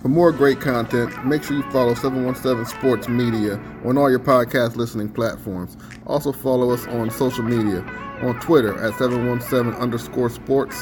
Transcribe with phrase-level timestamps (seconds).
[0.00, 4.76] For more great content, make sure you follow 717 Sports Media on all your podcast
[4.76, 5.76] listening platforms.
[6.06, 7.80] Also follow us on social media
[8.22, 10.76] on Twitter at 717 underscore sports,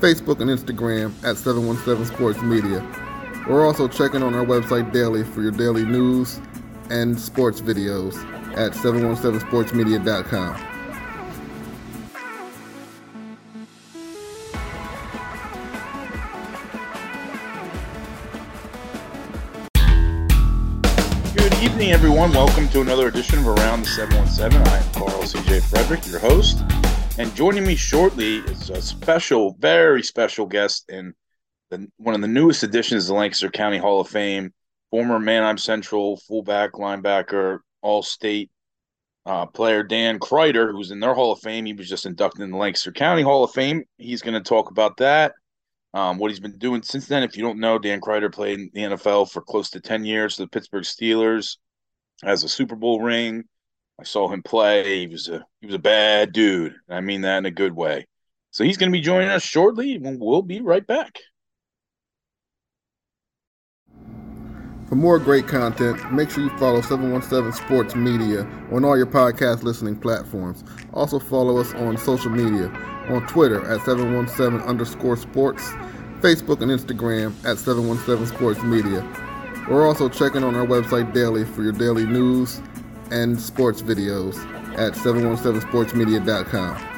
[0.00, 2.80] Facebook and Instagram at 717 Sports Media.
[3.48, 6.40] We're also checking on our website daily for your daily news
[6.90, 8.14] and sports videos
[8.56, 10.71] at 717sportsmedia.com.
[22.22, 22.46] everyone.
[22.46, 24.62] Welcome to another edition of Around the 717.
[24.68, 26.62] I am Carl CJ Frederick, your host.
[27.18, 31.14] And joining me shortly is a special, very special guest and
[31.96, 34.52] one of the newest additions to the Lancaster County Hall of Fame,
[34.90, 38.50] former Manheim Central fullback, linebacker, all state
[39.26, 41.64] uh, player Dan Kreider, who's in their Hall of Fame.
[41.64, 43.82] He was just inducted in the Lancaster County Hall of Fame.
[43.96, 45.32] He's going to talk about that,
[45.92, 47.24] um, what he's been doing since then.
[47.24, 50.36] If you don't know, Dan Kreider played in the NFL for close to 10 years
[50.36, 51.56] for the Pittsburgh Steelers,
[52.22, 53.44] has a Super Bowl ring.
[54.00, 55.00] I saw him play.
[55.00, 56.74] He was a he was a bad dude.
[56.88, 58.06] I mean that in a good way.
[58.50, 59.98] So he's going to be joining us shortly.
[59.98, 61.18] We'll be right back.
[64.88, 69.62] For more great content, make sure you follow 717 Sports Media on all your podcast
[69.62, 70.64] listening platforms.
[70.92, 72.66] Also follow us on social media
[73.08, 75.70] on Twitter at 717 underscore sports,
[76.20, 79.31] Facebook and Instagram at 717 Sports Media.
[79.72, 82.60] We're also checking on our website daily for your daily news
[83.10, 84.36] and sports videos
[84.76, 86.88] at 717sportsmedia.com.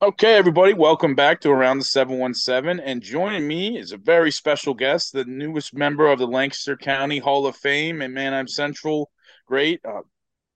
[0.00, 2.78] Okay, everybody, welcome back to Around the 717.
[2.78, 7.18] And joining me is a very special guest, the newest member of the Lancaster County
[7.18, 9.10] Hall of Fame and Manheim Central
[9.44, 10.02] great, uh,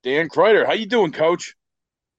[0.04, 0.64] Dan Kreider.
[0.64, 1.56] How you doing, Coach?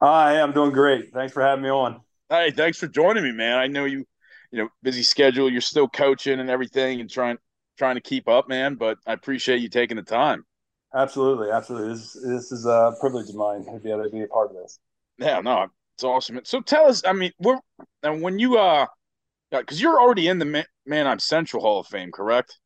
[0.04, 1.14] Hi, I'm doing great.
[1.14, 2.02] Thanks for having me on.
[2.30, 3.58] Hey, thanks for joining me, man.
[3.58, 4.06] I know you,
[4.52, 5.50] you know, busy schedule.
[5.50, 7.38] You're still coaching and everything, and trying
[7.78, 8.76] trying to keep up, man.
[8.76, 10.46] But I appreciate you taking the time.
[10.94, 11.94] Absolutely, absolutely.
[11.94, 14.58] This this is a privilege of mine to be able to be a part of
[14.58, 14.78] this.
[15.18, 16.42] Yeah, no, it's awesome.
[16.44, 17.60] So tell us, I mean, we're
[18.04, 18.88] and when you uh,
[19.52, 22.60] because you're already in the Man- Manheim Central Hall of Fame, correct?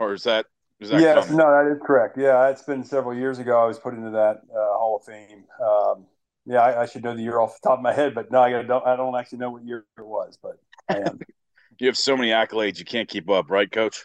[0.00, 0.46] Or is that
[0.80, 1.36] is that yes, coming?
[1.36, 2.18] no, that is correct.
[2.18, 3.62] Yeah, it's been several years ago.
[3.62, 5.44] I was put into that uh, Hall of Fame.
[5.62, 6.06] Um,
[6.46, 8.42] yeah, I, I, should know the year off the top of my head, but no,
[8.42, 8.86] I don't.
[8.86, 11.18] I don't actually know what year it was, but I am.
[11.78, 14.04] you have so many accolades, you can't keep up, right, Coach?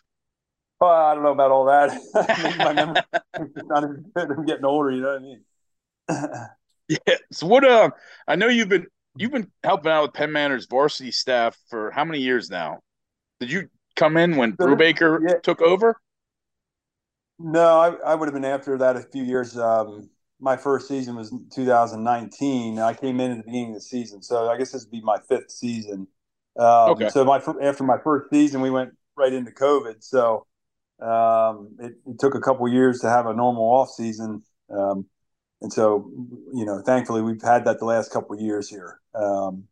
[0.79, 1.97] Well, I don't know about all that.
[2.57, 3.01] my memory
[3.65, 3.83] not
[4.15, 4.31] good.
[4.31, 4.91] I'm getting older.
[4.91, 6.45] You know what I mean?
[6.89, 7.17] Yeah.
[7.31, 7.63] So what?
[7.63, 7.91] Uh,
[8.27, 12.03] I know you've been you've been helping out with Penn Manor's varsity staff for how
[12.03, 12.79] many years now?
[13.39, 15.35] Did you come in when Brubaker yeah.
[15.43, 16.01] took over?
[17.37, 19.55] No, I, I would have been after that a few years.
[19.55, 22.79] Um, my first season was 2019.
[22.79, 25.01] I came in at the beginning of the season, so I guess this would be
[25.01, 26.07] my fifth season.
[26.57, 27.09] Um, okay.
[27.09, 30.03] So my after my first season, we went right into COVID.
[30.03, 30.45] So
[31.01, 34.43] um, it, it, took a couple years to have a normal off season.
[34.69, 35.05] Um,
[35.61, 36.09] and so
[36.53, 39.63] you know thankfully we've had that the last couple years here um,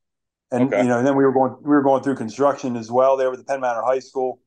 [0.51, 0.81] and okay.
[0.81, 3.29] you know and then we were going we were going through construction as well there
[3.29, 4.39] with the penn manor high school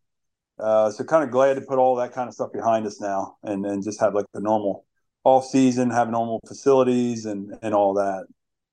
[0.59, 3.37] uh, so kind of glad to put all that kind of stuff behind us now
[3.43, 4.85] and and just have like the normal
[5.25, 8.27] off season have normal facilities and and all that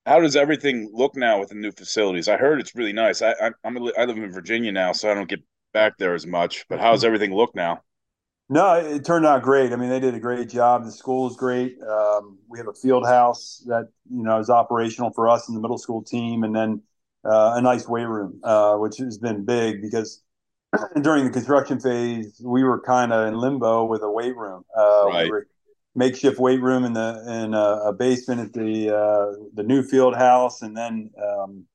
[0.06, 3.32] how does everything look now with the new facilities i heard it's really nice i,
[3.32, 5.42] I i'm a, i live in virginia now so i don't get
[5.74, 7.82] back there as much but how's everything look now
[8.50, 9.74] no, it turned out great.
[9.74, 10.86] I mean, they did a great job.
[10.86, 11.76] The school is great.
[11.84, 15.60] Um, we have a field house that you know is operational for us in the
[15.60, 16.82] middle school team, and then
[17.26, 20.24] uh, a nice weight room, uh, which has been big because
[21.02, 24.64] during the construction phase we were kind of in limbo with a weight room.
[24.78, 25.32] Uh, right.
[25.32, 25.40] We
[25.98, 30.16] makeshift weight room in the in a, a basement at the uh, the new field
[30.16, 31.66] house, and then um,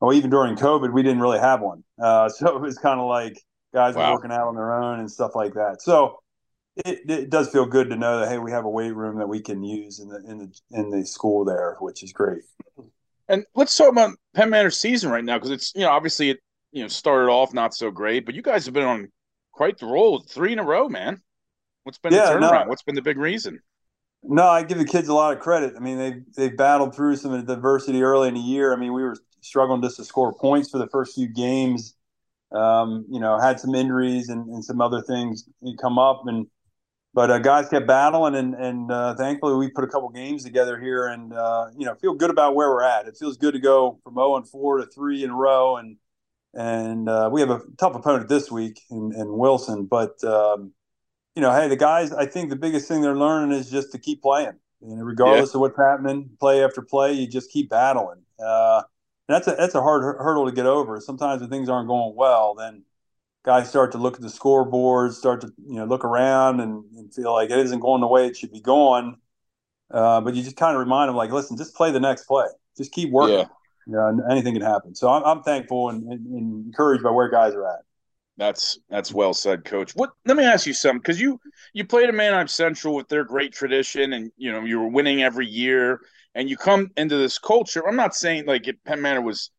[0.00, 1.84] well, even during COVID, we didn't really have one.
[2.00, 3.38] Uh, so it was kind of like
[3.74, 4.12] guys wow.
[4.12, 5.82] working out on their own and stuff like that.
[5.82, 6.20] So
[6.76, 9.28] it, it, does feel good to know that hey, we have a weight room that
[9.28, 12.42] we can use in the in the in the school there, which is great.
[13.28, 16.38] And let's talk about Penn Manor season right now because it's you know obviously it
[16.72, 19.08] you know started off not so great, but you guys have been on
[19.52, 21.20] quite the roll, three in a row, man.
[21.84, 22.64] What's been yeah, the turnaround?
[22.64, 23.60] No, What's been the big reason?
[24.26, 25.74] No, I give the kids a lot of credit.
[25.76, 28.72] I mean, they they battled through some adversity early in the year.
[28.72, 31.94] I mean, we were struggling just to score points for the first few games
[32.54, 35.48] um, you know, had some injuries and, and some other things
[35.80, 36.46] come up, and
[37.12, 40.80] but uh, guys kept battling, and and uh, thankfully we put a couple games together
[40.80, 43.06] here, and uh, you know, feel good about where we're at.
[43.06, 45.96] It feels good to go from zero and four to three in a row, and
[46.54, 50.72] and uh, we have a tough opponent this week in, in Wilson, but um,
[51.34, 53.98] you know, hey, the guys, I think the biggest thing they're learning is just to
[53.98, 54.54] keep playing.
[54.82, 55.56] And regardless yeah.
[55.56, 58.22] of what's happening, play after play, you just keep battling.
[58.38, 58.82] Uh,
[59.28, 61.00] that's a that's a hard hurdle to get over.
[61.00, 62.82] Sometimes when things aren't going well, then
[63.44, 67.14] guys start to look at the scoreboard, start to you know look around and, and
[67.14, 69.16] feel like it isn't going the way it should be going.
[69.90, 72.46] Uh, but you just kind of remind them, like, listen, just play the next play.
[72.76, 73.38] Just keep working.
[73.38, 73.46] Yeah.
[73.86, 74.94] You know, anything can happen.
[74.94, 77.80] So I'm, I'm thankful and, and, encouraged by where guys are at.
[78.36, 79.92] That's that's well said, Coach.
[79.94, 80.10] What?
[80.26, 81.38] Let me ask you something, because you
[81.72, 85.22] you played at Manheim Central with their great tradition, and you know you were winning
[85.22, 86.00] every year,
[86.34, 87.86] and you come into this culture.
[87.86, 89.50] I'm not saying like it, Penn Manor was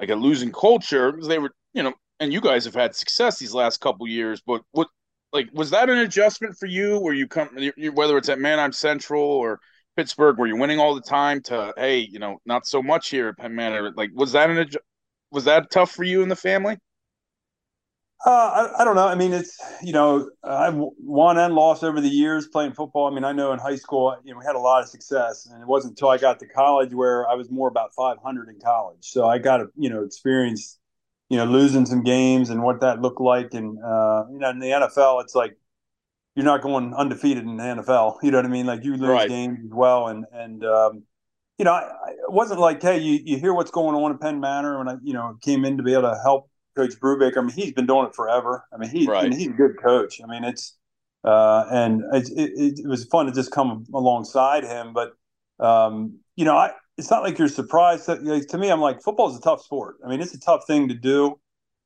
[0.00, 3.38] like a losing culture because they were, you know, and you guys have had success
[3.38, 4.40] these last couple years.
[4.46, 4.88] But what,
[5.32, 7.50] like, was that an adjustment for you, where you come,
[7.92, 9.60] whether it's at Manheim Central or
[9.96, 13.28] Pittsburgh, where you're winning all the time, to hey, you know, not so much here
[13.28, 13.92] at Penn Manor?
[13.94, 14.66] Like, was that an
[15.30, 16.78] was that tough for you and the family?
[18.26, 19.06] Uh, I, I, don't know.
[19.06, 23.06] I mean, it's you know, I've won and lost over the years playing football.
[23.06, 25.46] I mean, I know in high school, you know, we had a lot of success,
[25.46, 28.58] and it wasn't until I got to college where I was more about 500 in
[28.60, 29.00] college.
[29.02, 30.78] So I got to you know experience,
[31.28, 34.58] you know, losing some games and what that looked like, and uh, you know, in
[34.58, 35.58] the NFL, it's like
[36.34, 38.16] you're not going undefeated in the NFL.
[38.22, 38.64] You know what I mean?
[38.64, 39.28] Like you lose right.
[39.28, 41.02] games as well, and and um,
[41.58, 44.18] you know, I, I, it wasn't like, hey, you, you hear what's going on in
[44.18, 47.38] Penn Manor, when I you know came in to be able to help Coach Brubaker.
[47.38, 48.64] I mean, he's been doing it forever.
[48.72, 49.32] I mean, he right.
[49.32, 50.20] he's a good coach.
[50.22, 50.76] I mean, it's
[51.24, 54.92] uh, and it, it, it, was fun to just come alongside him.
[54.92, 55.12] But
[55.58, 58.06] um, you know, I, it's not like you're surprised.
[58.06, 59.96] That, like, to me, I'm like, football is a tough sport.
[60.04, 61.38] I mean, it's a tough thing to do,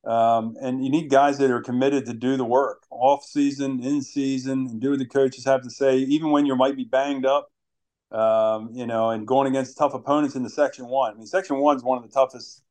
[0.05, 4.01] um, and you need guys that are committed to do the work, off season, in
[4.01, 7.25] season, and do what the coaches have to say, even when you might be banged
[7.25, 7.49] up.
[8.11, 11.13] Um, you know, and going against tough opponents in the Section One.
[11.13, 12.63] I mean, Section One is one of the toughest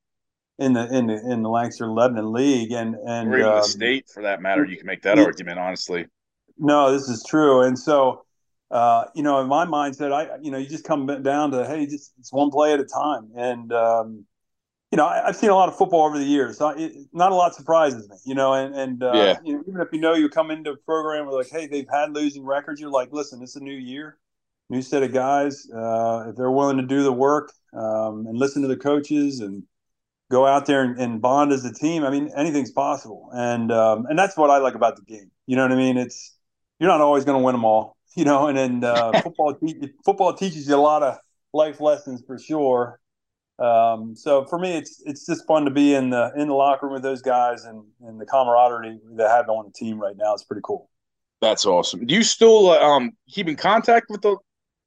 [0.59, 3.63] in the in the in the Lancaster Lebanon League and and or even um, the
[3.63, 4.65] state for that matter.
[4.65, 6.07] You can make that argument honestly.
[6.59, 8.25] No, this is true, and so
[8.71, 11.87] uh, you know, in my mindset, I you know, you just come down to hey,
[11.87, 14.27] just it's one play at a time, and um,
[14.93, 16.59] you know, I, have seen a lot of football over the years.
[16.59, 19.39] So it, not a lot surprises me, you know, and and uh, yeah.
[19.43, 21.89] you know, even if you know you come into a program where like, hey, they've
[21.91, 24.19] had losing records, you're like, listen, it's a new year,
[24.69, 25.67] new set of guys.
[25.75, 29.63] Uh, if they're willing to do the work um, and listen to the coaches and
[30.31, 32.05] go out there and, and, bond as a team.
[32.05, 35.31] I mean, anything's possible, and um, and that's what I like about the game.
[35.47, 35.97] You know what I mean?
[35.97, 36.37] It's
[36.79, 38.47] you're not always going to win them all, you know.
[38.49, 41.19] And then uh, football te- football teaches you a lot of
[41.53, 43.01] life lessons for sure.
[43.59, 46.87] Um, so for me, it's it's just fun to be in the in the locker
[46.87, 50.35] room with those guys and and the camaraderie they have on the team right now.
[50.35, 50.89] It's pretty cool.
[51.41, 52.05] That's awesome.
[52.05, 54.37] Do you still uh, um, keep in contact with the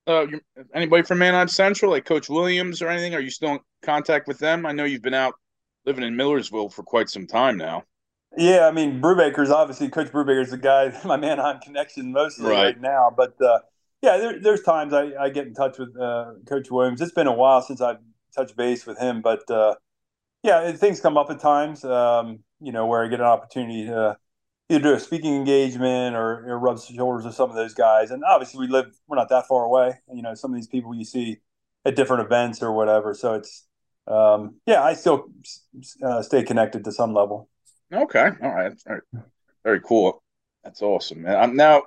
[0.07, 0.25] uh,
[0.73, 3.13] anybody from Manheim Central, like Coach Williams or anything?
[3.13, 4.65] Are you still in contact with them?
[4.65, 5.33] I know you've been out
[5.85, 7.83] living in Millersville for quite some time now.
[8.37, 12.81] Yeah, I mean Brubaker's obviously Coach Brubaker's the guy, my Manheim connection mostly right, right
[12.81, 13.13] now.
[13.15, 13.59] But uh,
[14.01, 17.01] yeah, there, there's times I, I, get in touch with uh, Coach Williams.
[17.01, 17.99] It's been a while since I've
[18.35, 19.75] touched base with him, but uh,
[20.43, 21.83] yeah, things come up at times.
[21.83, 24.17] Um, you know, where I get an opportunity to
[24.71, 28.11] either do a speaking engagement or, or rub shoulders with some of those guys.
[28.11, 29.99] And obviously, we live we're not that far away.
[30.13, 31.37] You know, some of these people you see
[31.85, 33.13] at different events or whatever.
[33.13, 33.67] So it's
[34.07, 35.25] um, yeah, I still
[36.03, 37.49] uh, stay connected to some level.
[37.93, 39.23] Okay, all right, all right.
[39.63, 40.23] very cool.
[40.63, 41.35] That's awesome, man.
[41.37, 41.83] I'm now.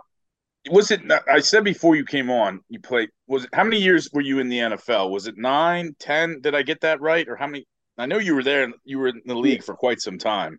[0.71, 1.01] Was it?
[1.31, 3.11] I said before you came on, you played.
[3.27, 3.51] Was it?
[3.53, 5.11] How many years were you in the NFL?
[5.11, 6.41] Was it nine, ten?
[6.41, 7.29] Did I get that right?
[7.29, 7.67] Or how many?
[7.99, 8.73] I know you were there.
[8.85, 10.59] You were in the league for quite some time.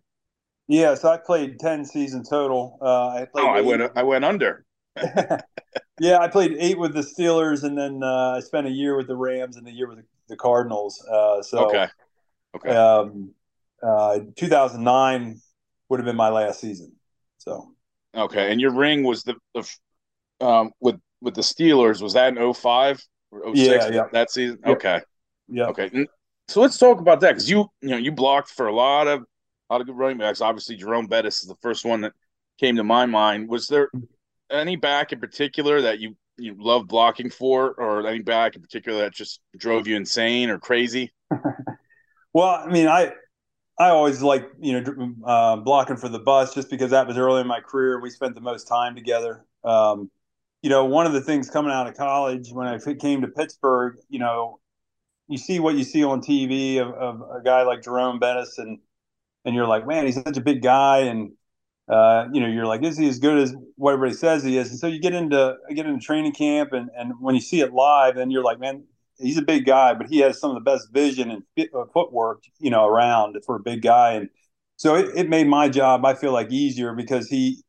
[0.68, 2.78] Yeah, so I played ten seasons total.
[2.80, 3.44] Uh, I played.
[3.44, 3.92] Oh, I went.
[3.94, 4.64] I went under.
[6.00, 9.06] yeah, I played eight with the Steelers, and then uh, I spent a year with
[9.06, 11.04] the Rams and a year with the, the Cardinals.
[11.10, 11.86] Uh, so okay,
[12.56, 12.70] okay.
[12.70, 13.32] Um,
[13.82, 15.40] uh, 2009
[15.88, 16.92] would have been my last season.
[17.38, 17.72] So
[18.14, 22.54] okay, and your ring was the, the um, with with the Steelers was that in
[22.54, 24.06] 05 or 06 yeah, yeah.
[24.12, 24.58] that season?
[24.66, 25.00] Okay,
[25.48, 26.06] yeah, okay.
[26.48, 29.24] So let's talk about that because you you know you blocked for a lot of
[29.68, 30.40] a lot of good running backs.
[30.40, 32.12] Obviously, Jerome Bettis is the first one that
[32.58, 33.48] came to my mind.
[33.48, 33.90] Was there
[34.50, 39.00] any back in particular that you you love blocking for, or any back in particular
[39.00, 41.12] that just drove you insane or crazy?
[42.32, 43.12] well, I mean, I
[43.78, 47.40] I always like you know uh, blocking for the bus just because that was early
[47.40, 48.00] in my career.
[48.00, 49.44] We spent the most time together.
[49.64, 50.10] Um,
[50.62, 53.96] you know, one of the things coming out of college when I came to Pittsburgh,
[54.08, 54.58] you know,
[55.28, 58.78] you see what you see on TV of, of a guy like Jerome Bettis and
[59.46, 61.32] and you're like, man, he's such a big guy, and
[61.88, 64.70] uh, you know, you're like, is he as good as what everybody says he is?
[64.70, 67.72] And so you get into get into training camp, and and when you see it
[67.72, 68.84] live, then you're like, man,
[69.18, 71.84] he's a big guy, but he has some of the best vision and fit, uh,
[71.94, 74.28] footwork, you know, around for a big guy, and
[74.76, 77.62] so it, it made my job, I feel like, easier because he,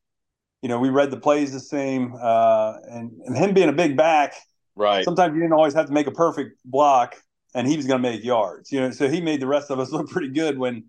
[0.61, 3.95] you know, we read the plays the same, uh, and and him being a big
[3.95, 4.33] back,
[4.77, 5.03] Right.
[5.03, 7.15] Sometimes you didn't always have to make a perfect block,
[7.55, 8.71] and he was going to make yards.
[8.71, 10.85] You know, so he made the rest of us look pretty good when,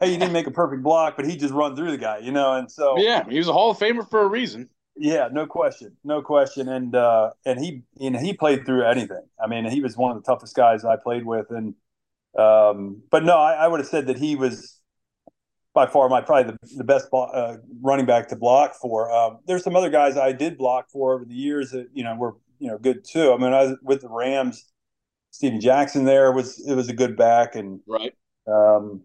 [0.00, 2.18] hey, you didn't make a perfect block, but he just run through the guy.
[2.18, 4.68] You know, and so yeah, he was a Hall of Famer for a reason.
[4.96, 9.22] Yeah, no question, no question, and uh, and he you know he played through anything.
[9.42, 11.74] I mean, he was one of the toughest guys I played with, and
[12.38, 14.78] um, but no, I, I would have said that he was
[15.74, 19.12] by far my probably the, the best uh, running back to block for.
[19.12, 22.16] Um, there's some other guys I did block for over the years that you know
[22.16, 23.32] were you know good too.
[23.32, 24.64] I mean, I was with the Rams.
[25.30, 28.14] Steven Jackson there was it was a good back, and right.
[28.48, 29.02] Um,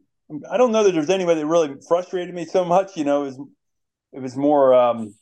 [0.50, 2.96] I don't know that there's anybody that really frustrated me so much.
[2.96, 3.40] You know, it was
[4.14, 4.74] it was more.
[4.74, 5.16] Um,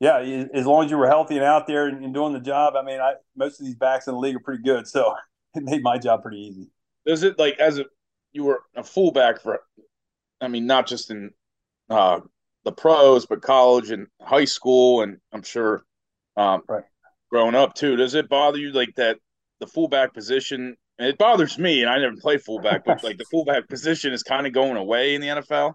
[0.00, 0.18] yeah,
[0.52, 3.00] as long as you were healthy and out there and, doing the job, I mean,
[3.00, 5.14] I most of these backs in the league are pretty good, so
[5.54, 6.70] it made my job pretty easy.
[7.06, 7.84] Does it like as a
[8.32, 9.60] you were a fullback for,
[10.40, 11.30] I mean, not just in
[11.88, 12.20] uh,
[12.64, 15.84] the pros, but college and high school, and I'm sure
[16.36, 16.84] um, right.
[17.30, 17.96] growing up too.
[17.96, 19.18] Does it bother you like that
[19.60, 20.76] the fullback position?
[20.98, 24.46] It bothers me, and I never played fullback, but like the fullback position is kind
[24.46, 25.74] of going away in the NFL.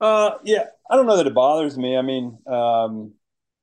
[0.00, 1.96] Uh, yeah, I don't know that it bothers me.
[1.96, 3.14] I mean, um,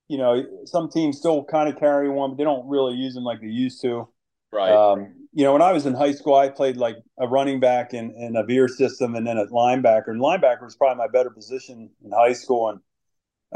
[0.07, 3.23] you know, some teams still kind of carry one, but they don't really use them
[3.23, 4.07] like they used to.
[4.51, 4.71] Right.
[4.71, 7.93] Um, you know, when I was in high school, I played like a running back
[7.93, 10.09] in, in a veer system and then a linebacker.
[10.09, 12.69] And linebacker was probably my better position in high school.
[12.69, 12.79] And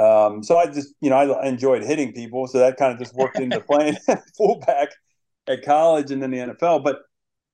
[0.03, 2.47] um, so I just, you know, I enjoyed hitting people.
[2.47, 3.97] So that kind of just worked into playing
[4.37, 4.89] fullback
[5.47, 6.83] at college and then the NFL.
[6.83, 6.99] But,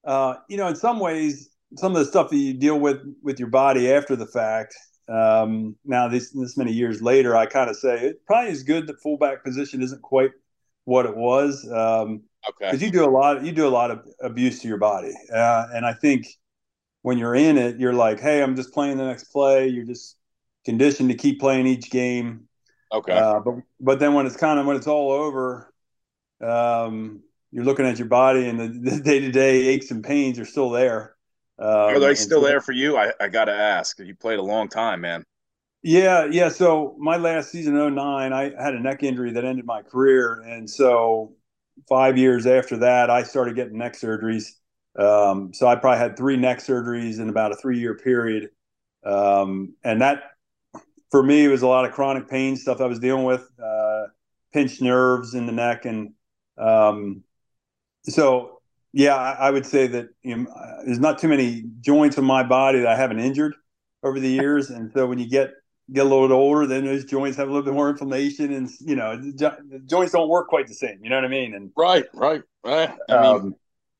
[0.06, 3.40] uh, you know, in some ways, some of the stuff that you deal with with
[3.40, 4.76] your body after the fact
[5.08, 8.88] um, now, this this many years later, I kind of say it probably is good
[8.88, 10.32] that fullback position isn't quite
[10.86, 11.70] what it was.
[11.70, 12.72] Um, okay.
[12.72, 15.68] Because you do a lot, you do a lot of abuse to your body, uh,
[15.74, 16.28] and I think
[17.02, 19.68] when you're in it, you're like, hey, I'm just playing the next play.
[19.68, 20.16] You're just
[20.64, 22.48] conditioned to keep playing each game.
[22.94, 23.12] Okay.
[23.12, 25.74] Uh, but but then when it's kind of when it's all over,
[26.42, 27.24] um,
[27.54, 30.72] you're looking at your body, and the day to day aches and pains are still
[30.72, 31.16] there.
[31.60, 32.98] Um, Are they still so, there for you?
[32.98, 34.00] I, I got to ask.
[34.00, 35.24] You played a long time, man.
[35.84, 36.50] Yeah, yeah.
[36.50, 40.68] So my last season, 09, I had a neck injury that ended my career, and
[40.68, 41.36] so
[41.88, 44.48] five years after that, I started getting neck surgeries.
[44.98, 48.50] Um, so I probably had three neck surgeries in about a three-year period,
[49.06, 50.24] um, and that
[51.12, 54.06] for me was a lot of chronic pain stuff I was dealing with, uh,
[54.54, 56.14] pinched nerves in the neck, and
[56.58, 57.24] um,
[58.04, 58.62] so
[58.94, 62.44] yeah, I, I would say that you know, there's not too many joints in my
[62.44, 63.56] body that I haven't injured
[64.04, 65.52] over the years, and so when you get
[65.92, 68.70] get a little bit older, then those joints have a little bit more inflammation, and
[68.80, 71.00] you know the joints don't work quite the same.
[71.04, 71.56] You know what I mean?
[71.56, 72.92] And right, right, right.
[73.10, 73.56] I mean, um,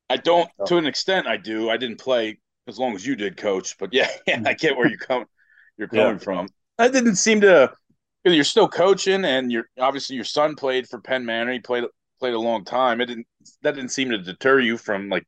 [0.08, 1.26] I don't to an extent.
[1.26, 1.70] I do.
[1.70, 3.76] I didn't play as long as you did, Coach.
[3.78, 5.26] But yeah, yeah I get where you come
[5.76, 6.18] you're coming yeah.
[6.18, 6.48] from.
[6.78, 7.72] I didn't seem to.
[8.24, 11.52] You're still coaching, and you're obviously your son played for Penn Manor.
[11.52, 11.84] He played
[12.20, 13.00] played a long time.
[13.00, 13.26] It didn't
[13.62, 15.24] that didn't seem to deter you from like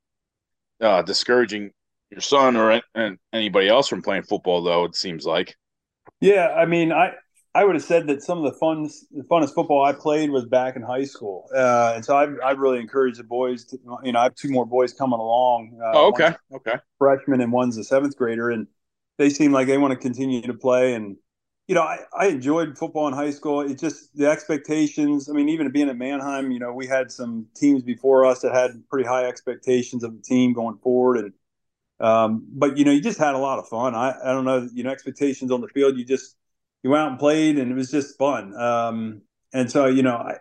[0.80, 1.70] uh, discouraging
[2.10, 4.84] your son or and anybody else from playing football, though.
[4.84, 5.56] It seems like.
[6.20, 7.14] Yeah, I mean, I
[7.54, 10.44] I would have said that some of the fun the funnest football I played was
[10.44, 13.64] back in high school, uh, and so I I really encourage the boys.
[13.66, 15.78] To, you know, I have two more boys coming along.
[15.82, 16.76] Uh, oh, okay, okay.
[16.98, 18.66] Freshman and one's a seventh grader, and
[19.18, 21.16] they seem like they want to continue to play and
[21.66, 23.60] you know, I, I enjoyed football in high school.
[23.60, 25.28] It just the expectations.
[25.28, 28.54] I mean, even being at Manheim, you know, we had some teams before us that
[28.54, 31.32] had pretty high expectations of the team going forward, and
[31.98, 33.94] um, but you know, you just had a lot of fun.
[33.94, 35.96] I, I don't know, you know, expectations on the field.
[35.96, 36.36] You just
[36.82, 38.54] you went out and played, and it was just fun.
[38.54, 40.36] Um, and so, you know, I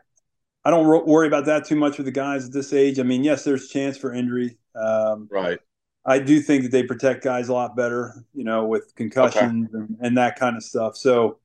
[0.64, 3.00] I don't worry about that too much with the guys at this age.
[3.00, 4.58] I mean, yes, there's chance for injury.
[4.76, 5.60] Um, right.
[6.06, 9.78] I do think that they protect guys a lot better, you know, with concussions okay.
[9.78, 10.96] and, and, that kind of stuff.
[10.96, 11.40] So,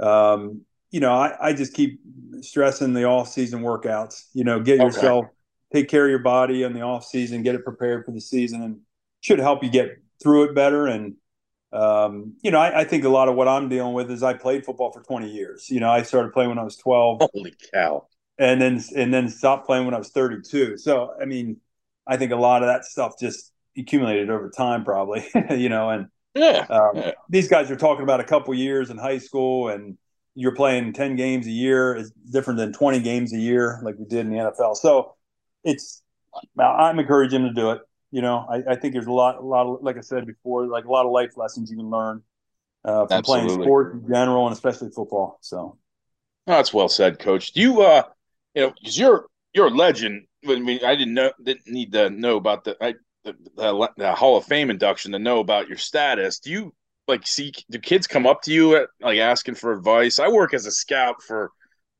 [0.00, 2.00] um, you know, I, I, just keep
[2.40, 5.26] stressing the off season workouts, you know, get yourself,
[5.72, 8.62] take care of your body in the off season, get it prepared for the season
[8.62, 8.80] and
[9.20, 10.86] should help you get through it better.
[10.86, 11.14] And,
[11.72, 14.34] um, you know, I, I, think a lot of what I'm dealing with is I
[14.34, 15.70] played football for 20 years.
[15.70, 17.22] You know, I started playing when I was 12.
[17.32, 18.06] Holy cow.
[18.38, 20.78] And then, and then stopped playing when I was 32.
[20.78, 21.58] So, I mean,
[22.06, 25.26] I think a lot of that stuff just accumulated over time, probably.
[25.50, 28.98] you know, and yeah, um, yeah, these guys are talking about a couple years in
[28.98, 29.96] high school, and
[30.34, 34.04] you're playing ten games a year is different than twenty games a year like we
[34.04, 34.76] did in the NFL.
[34.76, 35.14] So
[35.62, 36.02] it's
[36.58, 37.82] I'm encouraging them to do it.
[38.10, 40.66] You know, I, I, think there's a lot, a lot of, like I said before,
[40.66, 42.22] like a lot of life lessons you can learn
[42.84, 43.46] uh, from Absolutely.
[43.48, 45.38] playing sports in general and especially football.
[45.40, 45.78] So,
[46.46, 47.52] that's well said, Coach.
[47.52, 48.04] Do you, uh,
[48.54, 50.26] you know, because you're you're a legend.
[50.46, 52.76] I mean, I didn't know, didn't need to know about the.
[52.80, 56.38] I the, the, the Hall of Fame induction to know about your status.
[56.38, 56.74] Do you
[57.06, 60.18] like see do kids come up to you at like asking for advice?
[60.18, 61.50] I work as a scout for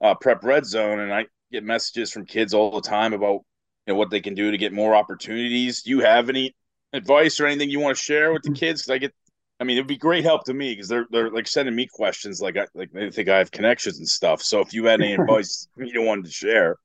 [0.01, 3.41] uh, Prep Red Zone, and I get messages from kids all the time about
[3.87, 5.83] you know what they can do to get more opportunities.
[5.83, 6.55] Do you have any
[6.93, 8.59] advice or anything you want to share with the mm.
[8.59, 8.83] kids?
[8.83, 9.15] Because I get,
[9.61, 12.41] I mean, it'd be great help to me because they're they're like sending me questions
[12.41, 14.43] like I like they think I have connections and stuff.
[14.43, 16.77] So if you had any advice you wanted to share,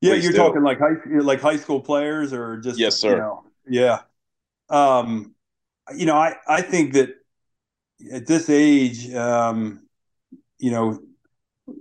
[0.00, 0.38] yeah, you're do.
[0.38, 3.10] talking like high like high school players or just yes, sir.
[3.10, 4.00] You know, yeah,
[4.68, 5.34] um,
[5.96, 7.14] you know, I I think that
[8.12, 9.82] at this age, um,
[10.58, 11.00] you know,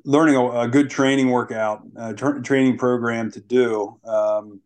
[0.04, 1.84] learning a, a good training workout,
[2.18, 4.62] tra- training program to do, um,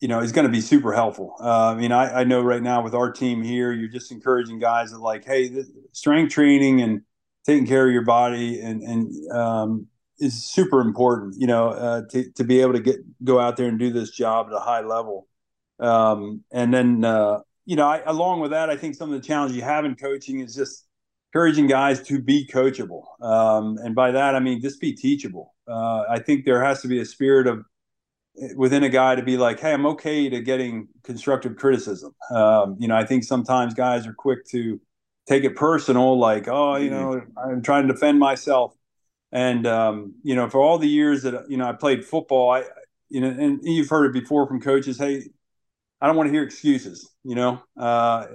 [0.00, 1.36] you know, is going to be super helpful.
[1.40, 4.58] Uh, I mean, I, I, know right now with our team here, you're just encouraging
[4.58, 7.02] guys that like, hey, this, strength training and
[7.46, 9.86] taking care of your body and and um,
[10.18, 11.36] is super important.
[11.38, 14.10] You know, uh, to to be able to get go out there and do this
[14.10, 15.28] job at a high level.
[15.82, 19.26] Um, and then, uh, you know, I, along with that, I think some of the
[19.26, 20.86] challenges you have in coaching is just
[21.32, 23.02] encouraging guys to be coachable.
[23.20, 25.54] Um, and by that, I mean just be teachable.
[25.66, 27.64] Uh, I think there has to be a spirit of
[28.56, 32.14] within a guy to be like, hey, I'm okay to getting constructive criticism.
[32.30, 34.80] Um, you know, I think sometimes guys are quick to
[35.28, 38.74] take it personal, like, oh, you know, I'm trying to defend myself.
[39.30, 42.64] And um, you know, for all the years that you know I played football, I
[43.08, 45.24] you know, and you've heard it before from coaches, hey,
[46.02, 47.08] I don't want to hear excuses.
[47.22, 48.26] You know, uh,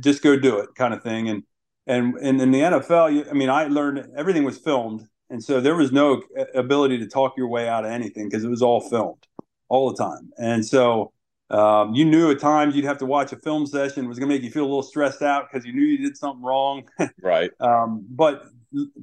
[0.00, 1.28] just go do it, kind of thing.
[1.28, 1.44] And
[1.86, 5.76] and and in the NFL, I mean, I learned everything was filmed, and so there
[5.76, 6.22] was no
[6.54, 9.26] ability to talk your way out of anything because it was all filmed
[9.68, 10.30] all the time.
[10.38, 11.12] And so
[11.50, 14.28] um, you knew at times you'd have to watch a film session it was going
[14.28, 16.88] to make you feel a little stressed out because you knew you did something wrong.
[17.22, 17.50] right.
[17.60, 18.44] Um, but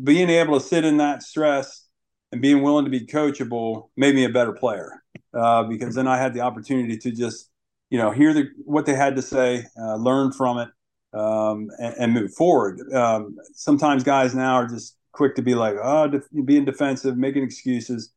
[0.04, 1.88] being able to sit in that stress
[2.32, 5.02] and being willing to be coachable made me a better player
[5.34, 7.51] uh, because then I had the opportunity to just
[7.92, 10.70] you know hear the, what they had to say, uh, learn from it,
[11.14, 12.80] um, and, and, move forward.
[12.94, 17.44] Um, sometimes guys now are just quick to be like, oh, de- being defensive, making
[17.44, 18.14] excuses.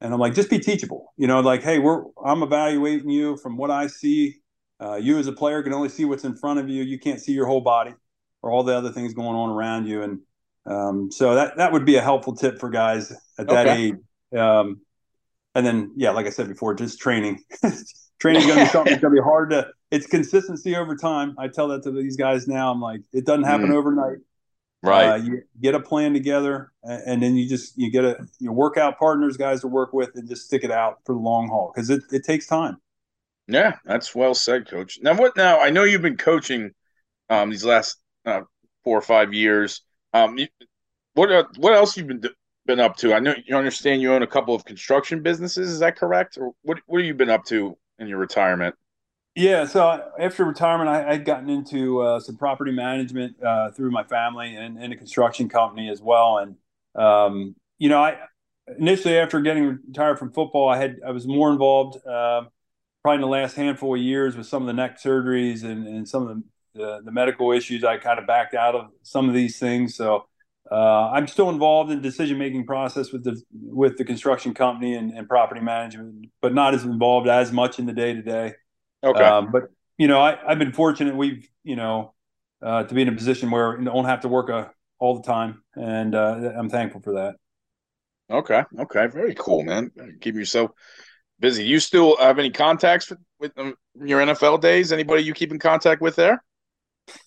[0.00, 1.12] And I'm like, just be teachable.
[1.16, 4.36] You know, like, hey, we're I'm evaluating you from what I see.
[4.80, 6.84] Uh, you as a player can only see what's in front of you.
[6.84, 7.94] You can't see your whole body
[8.42, 10.02] or all the other things going on around you.
[10.02, 10.20] And
[10.64, 13.82] um, so that that would be a helpful tip for guys at that okay.
[13.82, 14.38] age.
[14.38, 14.82] Um,
[15.56, 17.42] and then, yeah, like I said before, just training.
[18.18, 19.68] training is going to be something that's going to be hard to.
[19.90, 21.34] It's consistency over time.
[21.38, 22.70] I tell that to these guys now.
[22.70, 23.74] I'm like, it doesn't happen mm.
[23.74, 24.18] overnight.
[24.82, 25.08] Right.
[25.08, 28.96] Uh, you get a plan together, and then you just you get a you workout
[28.96, 31.90] partners, guys to work with, and just stick it out for the long haul because
[31.90, 32.76] it, it takes time.
[33.48, 35.00] Yeah, that's well said, Coach.
[35.02, 35.36] Now, what?
[35.36, 36.70] Now I know you've been coaching
[37.28, 38.42] um, these last uh,
[38.84, 39.82] four or five years.
[40.12, 40.38] Um,
[41.14, 42.22] what uh, what else you've been
[42.66, 43.14] been up to?
[43.14, 45.70] I know you understand you own a couple of construction businesses.
[45.70, 46.78] Is that correct, or what?
[46.86, 48.74] What have you been up to in your retirement?
[49.34, 54.02] Yeah, so after retirement, I had gotten into uh, some property management uh, through my
[54.02, 56.38] family and, and, a construction company as well.
[56.38, 56.56] And
[57.00, 58.18] um, you know, I
[58.76, 62.42] initially after getting retired from football, I had I was more involved uh,
[63.02, 66.08] probably in the last handful of years with some of the neck surgeries and, and
[66.08, 66.42] some of the,
[66.74, 67.84] the, the medical issues.
[67.84, 70.26] I kind of backed out of some of these things, so
[70.70, 75.12] uh, I'm still involved in decision making process with the with the construction company and,
[75.12, 78.54] and property management, but not as involved as much in the day to day.
[79.02, 79.22] Okay.
[79.22, 79.64] Um, but
[79.96, 81.16] you know, I, have been fortunate.
[81.16, 82.14] We've you know
[82.62, 85.16] uh, to be in a position where you don't have to work a, uh, all
[85.16, 87.36] the time, and uh, I'm thankful for that.
[88.30, 88.62] Okay.
[88.78, 89.06] Okay.
[89.06, 89.90] Very cool, man.
[90.20, 90.72] Keep yourself
[91.40, 91.64] busy.
[91.64, 94.92] You still have any contacts with, with um, your NFL days?
[94.92, 96.42] Anybody you keep in contact with there?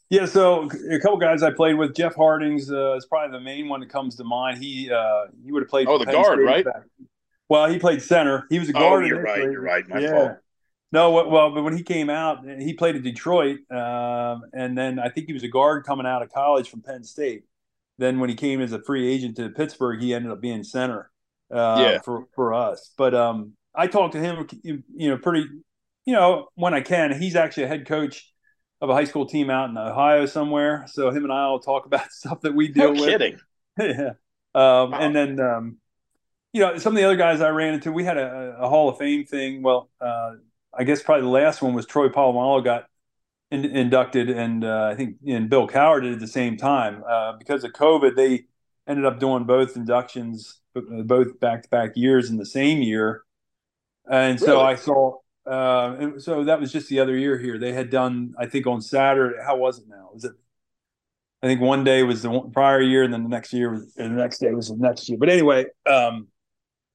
[0.10, 1.96] Yeah, so a couple guys I played with.
[1.96, 4.62] Jeff Hartings uh, is probably the main one that comes to mind.
[4.62, 5.88] He uh, he would have played.
[5.88, 6.66] Oh, the guard, State right?
[6.66, 6.84] Back.
[7.48, 8.46] Well, he played center.
[8.50, 9.04] He was a guard.
[9.04, 9.44] Oh, you're right.
[9.44, 9.88] You're right.
[9.88, 10.12] My yeah.
[10.12, 10.32] fault.
[10.94, 15.08] No, well, but when he came out, he played at Detroit, um, and then I
[15.08, 17.44] think he was a guard coming out of college from Penn State.
[17.98, 21.10] Then when he came as a free agent to Pittsburgh, he ended up being center
[21.50, 22.00] uh, yeah.
[22.02, 22.92] for for us.
[22.98, 25.46] But um, I talked to him, you know, pretty,
[26.06, 27.18] you know, when I can.
[27.18, 28.31] He's actually a head coach
[28.82, 30.86] of a high school team out in Ohio somewhere.
[30.88, 33.10] So him and I will talk about stuff that we deal no with.
[33.10, 33.40] Kidding.
[33.80, 34.10] yeah.
[34.54, 35.00] Um, wow.
[35.00, 35.78] And then, um,
[36.52, 38.90] you know, some of the other guys I ran into, we had a, a Hall
[38.90, 39.62] of Fame thing.
[39.62, 40.34] Well, uh,
[40.74, 42.86] I guess probably the last one was Troy Polamalu got
[43.52, 47.04] in, inducted, and uh, I think and Bill Cowher did at the same time.
[47.08, 48.46] Uh, because of COVID, they
[48.88, 53.24] ended up doing both inductions, both back to back years in the same year.
[54.10, 54.54] And really?
[54.54, 57.58] so I saw, uh, and so that was just the other year here.
[57.58, 59.38] They had done, I think, on Saturday.
[59.44, 60.10] How was it now?
[60.14, 60.34] Was it?
[61.44, 64.16] I think one day was the prior year, and then the next year, was, and
[64.16, 65.18] the next day was the next year.
[65.18, 66.28] But anyway, um,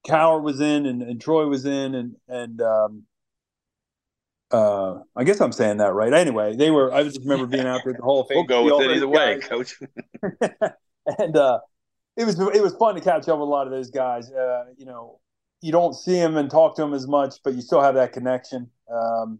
[0.07, 3.03] Cowher was in, and, and Troy was in, and and um,
[4.51, 6.13] uh, I guess I'm saying that right.
[6.13, 6.93] Anyway, they were.
[6.93, 8.37] I just remember being out there at the Hall of Fame.
[8.37, 9.77] We'll go with it either way, Coach.
[11.19, 11.59] and uh,
[12.15, 14.31] it was it was fun to catch up with a lot of those guys.
[14.31, 15.19] Uh, you know,
[15.61, 18.13] you don't see him and talk to him as much, but you still have that
[18.13, 18.69] connection.
[18.91, 19.39] Um,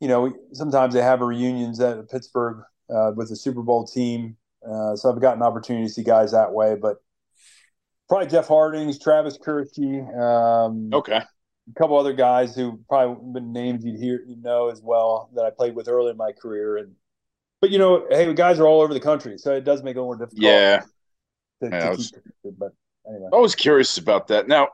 [0.00, 2.62] you know, sometimes they have reunions at Pittsburgh
[2.94, 4.36] uh, with the Super Bowl team.
[4.66, 6.96] Uh, so I've gotten opportunity to see guys that way, but
[8.08, 10.18] probably Jeff Hartings, Travis Kirschke.
[10.18, 11.16] Um, okay.
[11.16, 15.44] A couple other guys who probably been names you'd hear, you know, as well that
[15.44, 16.76] I played with early in my career.
[16.76, 16.92] And,
[17.60, 20.00] but you know, hey, guys are all over the country, so it does make it
[20.00, 20.42] more difficult.
[20.42, 20.82] Yeah.
[21.62, 22.12] To, yeah to I, was,
[22.58, 22.72] but
[23.08, 23.28] anyway.
[23.32, 24.48] I was curious about that.
[24.48, 24.68] Now,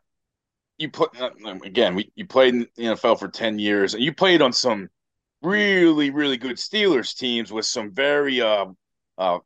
[0.80, 1.30] you put uh,
[1.62, 1.94] again.
[1.94, 4.88] We you played in the NFL for ten years, and you played on some
[5.42, 8.66] really, really good Steelers teams with some very uh,
[9.18, 9.38] uh,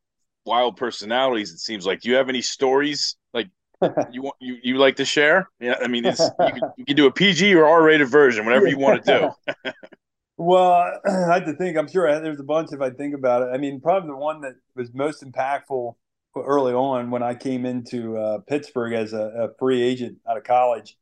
[0.46, 1.52] wild personalities.
[1.52, 2.00] It seems like.
[2.00, 3.48] Do you have any stories like
[4.12, 5.50] you want you, you like to share?
[5.58, 8.44] Yeah, I mean, it's, you, can, you can do a PG or R rated version,
[8.44, 9.72] whatever you want to do.
[10.36, 11.76] well, I have to think.
[11.76, 13.48] I'm sure there's a bunch if I think about it.
[13.52, 15.96] I mean, probably the one that was most impactful
[16.36, 20.42] early on when I came into uh, Pittsburgh as a, a, free agent out of
[20.42, 20.96] college.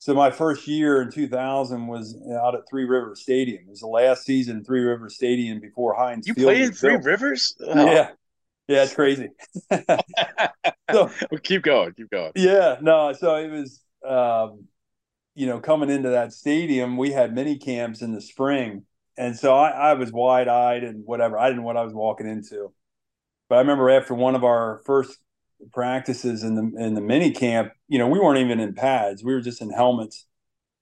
[0.00, 3.62] So my first year in 2000 was out at Three River Stadium.
[3.66, 6.26] It was the last season Three River Stadium before Heinz.
[6.26, 6.96] You Field played in Three.
[6.96, 7.56] Rivers?
[7.60, 7.84] Oh.
[7.84, 8.10] Yeah,
[8.68, 9.30] yeah, it's crazy.
[9.72, 9.76] so
[10.92, 11.10] well,
[11.42, 12.32] keep going, keep going.
[12.36, 14.66] Yeah, no, so it was, um,
[15.34, 18.84] you know, coming into that stadium, we had mini camps in the spring,
[19.16, 21.36] and so I, I was wide eyed and whatever.
[21.36, 22.72] I didn't know what I was walking into,
[23.48, 25.18] but I remember after one of our first
[25.72, 29.32] practices in the in the mini camp, you know, we weren't even in pads; we
[29.32, 30.26] were just in helmets,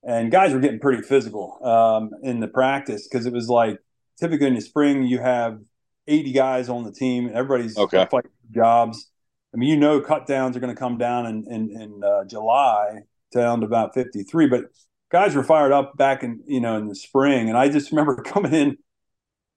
[0.03, 3.79] and guys were getting pretty physical um, in the practice because it was like
[4.19, 5.59] typically in the spring you have
[6.07, 7.27] 80 guys on the team.
[7.27, 8.07] And everybody's okay.
[8.11, 9.11] fighting jobs.
[9.55, 12.25] I mean, you know, cut downs are going to come down in in, in uh,
[12.25, 13.01] July
[13.33, 14.65] down to about 53, but
[15.11, 18.17] guys were fired up back in you know in the spring, and I just remember
[18.23, 18.79] coming in.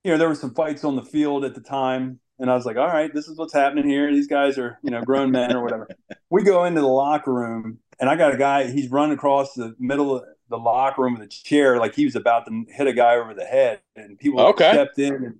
[0.03, 2.65] You know, there were some fights on the field at the time, and I was
[2.65, 4.12] like, "All right, this is what's happening here.
[4.12, 5.88] These guys are you know grown men or whatever."
[6.30, 8.69] we go into the locker room, and I got a guy.
[8.69, 12.15] He's running across the middle of the locker room with a chair, like he was
[12.15, 14.71] about to hit a guy over the head, and people okay.
[14.71, 15.36] stepped in and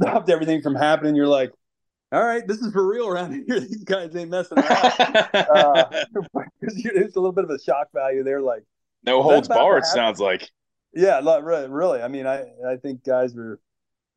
[0.00, 1.14] stopped everything from happening.
[1.14, 1.52] You're like,
[2.12, 3.60] all right, this is for real around here.
[3.60, 4.92] These guys ain't messing around.
[5.34, 5.84] uh,
[6.62, 8.40] it's a little bit of a shock value there.
[8.40, 8.64] Like,
[9.04, 9.84] no holds barred.
[9.84, 10.50] Sounds like.
[10.94, 12.00] Yeah, really, really.
[12.00, 13.60] I mean, I I think guys were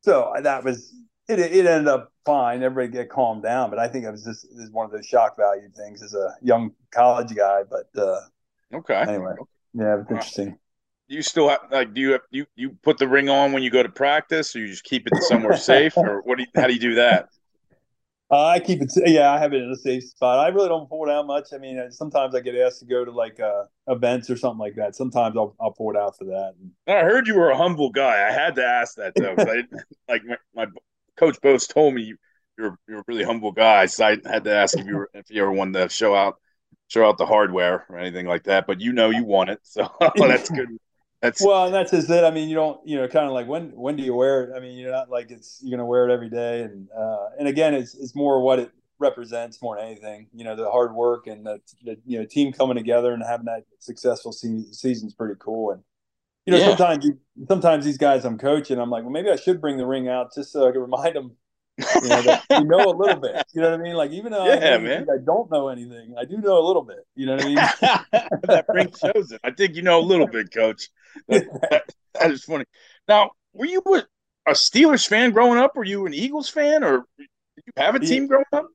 [0.02, 0.94] so that was
[1.38, 1.52] it.
[1.52, 2.62] It ended up fine.
[2.62, 5.68] Everybody get calmed down, but I think it was just one of those shock value
[5.76, 7.62] things as a young college guy.
[7.68, 8.20] But uh,
[8.74, 9.34] okay, anyway,
[9.74, 10.58] yeah, it's interesting
[11.08, 13.62] Do you still have like do you have, you you put the ring on when
[13.62, 16.38] you go to practice, or you just keep it somewhere safe, or what?
[16.38, 17.28] Do you, how do you do that?
[18.32, 18.92] Uh, I keep it.
[19.06, 20.38] Yeah, I have it in a safe spot.
[20.38, 21.48] I really don't pull it out much.
[21.52, 24.76] I mean, sometimes I get asked to go to like uh, events or something like
[24.76, 24.94] that.
[24.94, 26.54] Sometimes I'll I'll pull it out for that.
[26.86, 28.28] I heard you were a humble guy.
[28.28, 29.34] I had to ask that though.
[29.36, 29.64] I,
[30.08, 30.66] like my, my
[31.20, 32.16] coach Bose told me you,
[32.58, 35.30] you're you're a really humble guy, so I had to ask if you were if
[35.30, 36.36] you ever wanted to show out
[36.88, 38.66] show out the hardware or anything like that.
[38.66, 40.68] But you know you want it, so that's good.
[41.22, 42.24] That's well, and that's just it.
[42.24, 44.56] I mean, you don't, you know, kind of like when when do you wear it?
[44.56, 47.46] I mean, you're not like it's you're gonna wear it every day, and uh, and
[47.46, 50.28] again, it's it's more what it represents more than anything.
[50.32, 53.46] You know, the hard work and the, the you know team coming together and having
[53.46, 55.72] that successful se- season is pretty cool.
[55.72, 55.82] And
[56.50, 56.76] you know, yeah.
[56.76, 57.08] sometimes
[57.48, 60.34] sometimes these guys I'm coaching, I'm like, well, maybe I should bring the ring out
[60.34, 61.36] just so I can remind them.
[61.78, 63.42] You know, that you know a little bit.
[63.54, 63.94] You know what I mean?
[63.94, 65.06] Like even though yeah, I, man.
[65.10, 67.06] I don't know anything, I do know a little bit.
[67.14, 67.54] You know what I mean?
[68.42, 69.40] that ring shows it.
[69.42, 70.88] I think you know a little bit, Coach.
[71.28, 71.82] That, that,
[72.14, 72.64] that is funny.
[73.08, 73.82] Now, were you
[74.46, 75.74] a Steelers fan growing up?
[75.74, 77.28] Were you an Eagles fan, or did
[77.66, 78.28] you have a team yeah.
[78.28, 78.68] growing up?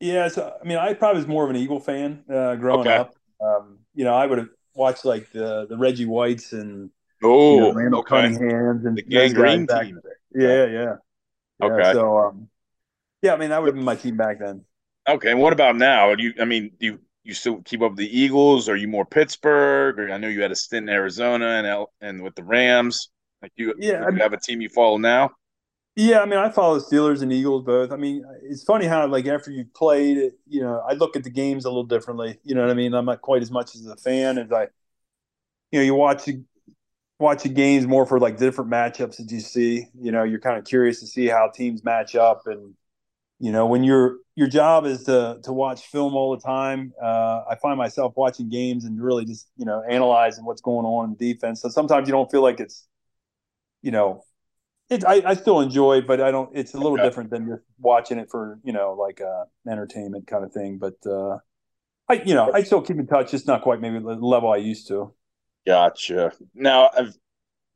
[0.00, 2.96] Yeah, so I mean, I probably was more of an Eagle fan uh, growing okay.
[2.96, 3.14] up.
[3.40, 6.90] Um, you know, I would have watched like the the Reggie Whites and
[7.22, 8.28] oh, you know, Randall okay.
[8.28, 10.00] Cunninghams and the Gang Green team.
[10.34, 10.94] Yeah, yeah, yeah.
[11.62, 11.92] Okay.
[11.92, 12.48] So, um,
[13.22, 14.64] yeah, I mean, that would have been my team back then.
[15.08, 16.14] Okay, and what about now?
[16.14, 16.34] Do you?
[16.40, 18.68] I mean, do you you still keep up with the Eagles?
[18.68, 19.98] Or are you more Pittsburgh?
[19.98, 23.10] Or I know you had a stint in Arizona and L- and with the Rams.
[23.42, 25.30] Like you, yeah, you I mean, have a team you follow now.
[25.96, 27.92] Yeah, I mean, I follow the Steelers and Eagles both.
[27.92, 31.30] I mean, it's funny how like after you've played you know, I look at the
[31.30, 32.38] games a little differently.
[32.44, 32.94] You know what I mean?
[32.94, 34.68] I'm not quite as much as a fan as I,
[35.70, 36.28] you know, you watch
[37.20, 39.86] watch the games more for like different matchups that you see.
[39.94, 42.74] You know, you're kind of curious to see how teams match up and
[43.40, 47.42] you know when your your job is to to watch film all the time uh,
[47.50, 51.16] i find myself watching games and really just you know analyzing what's going on in
[51.16, 52.86] defense so sometimes you don't feel like it's
[53.82, 54.22] you know
[54.90, 57.02] it, I, I still enjoy it but i don't it's a little okay.
[57.02, 60.96] different than just watching it for you know like uh entertainment kind of thing but
[61.06, 61.38] uh
[62.08, 64.56] i you know i still keep in touch It's not quite maybe the level i
[64.58, 65.14] used to
[65.66, 67.14] gotcha now i've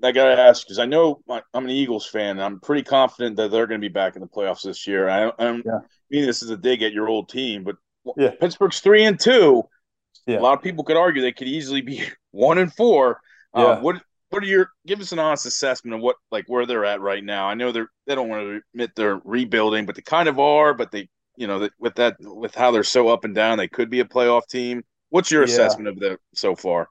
[0.02, 2.40] I got to ask because I know my, I'm an Eagles fan.
[2.40, 5.08] I'm pretty confident that they're going to be back in the playoffs this year.
[5.08, 5.78] I, I'm yeah.
[6.10, 7.76] mean this is a dig at your old team, but
[8.16, 8.30] yeah.
[8.38, 9.62] Pittsburgh's three and two.
[10.26, 10.38] yeah.
[10.38, 13.20] a lot of people could argue they could easily be one and four.
[13.54, 13.70] Um, yeah.
[13.70, 16.84] Um, what what are your give us an honest assessment of what like where they're
[16.84, 17.46] at right now?
[17.46, 20.74] I know they're they don't want to admit they're rebuilding, but they kind of are.
[20.74, 23.68] But they you know that with that with how they're so up and down, they
[23.68, 24.82] could be a playoff team.
[25.10, 25.52] What's your yeah.
[25.52, 26.88] assessment of them so far?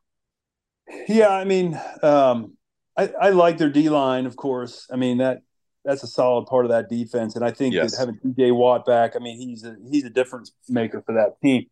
[1.08, 2.58] Yeah, I mean, um,
[2.98, 4.88] I, I like their D line, of course.
[4.92, 5.42] I mean that
[5.86, 7.92] that's a solid part of that defense, and I think yes.
[7.92, 11.42] that having TJ Watt back, I mean, he's a he's a difference maker for that
[11.42, 11.66] team.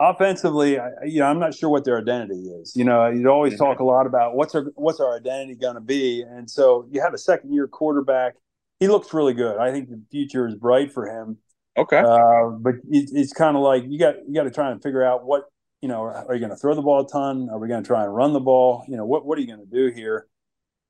[0.00, 2.74] Offensively, I, you know, I'm not sure what their identity is.
[2.74, 5.80] You know, you always talk a lot about what's our what's our identity going to
[5.80, 8.34] be, and so you have a second year quarterback.
[8.80, 9.58] He looks really good.
[9.58, 11.38] I think the future is bright for him.
[11.76, 14.82] Okay, uh, but it, it's kind of like you got you got to try and
[14.82, 15.44] figure out what
[15.82, 16.00] you know.
[16.02, 17.50] Are you going to throw the ball a ton?
[17.50, 18.84] Are we going to try and run the ball?
[18.88, 20.26] You know, what what are you going to do here?